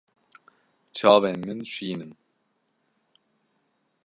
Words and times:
Çavên 0.95 1.37
min 1.45 1.59
şîn 1.73 1.99
in. 2.05 2.13